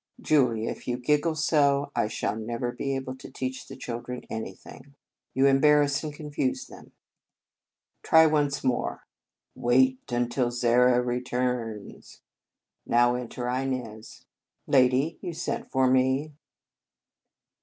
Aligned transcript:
Julia, 0.19 0.71
if 0.71 0.87
you 0.87 0.97
giggle 0.97 1.35
so, 1.35 1.91
I 1.95 2.07
shall 2.07 2.35
never 2.35 2.71
be 2.71 2.95
able 2.95 3.15
to 3.17 3.29
teach 3.29 3.67
the 3.67 3.75
children 3.75 4.23
anything. 4.31 4.95
You 5.35 5.45
embarrass 5.45 6.03
and 6.03 6.11
confuse 6.11 6.65
them. 6.65 6.93
Try 8.01 8.23
57 8.23 8.25
In 8.25 8.25
Our 8.25 8.29
Convent 8.29 8.29
Days 8.31 8.53
once 8.55 8.63
more: 8.63 9.07
Wait 9.53 10.11
until 10.11 10.49
Zara 10.51 11.01
returns. 11.03 12.21
Now 12.83 13.13
enter 13.13 13.47
Inez. 13.47 14.25
Lady, 14.65 15.19
you 15.21 15.33
sent 15.35 15.69
for 15.69 15.87
me. 15.87 16.33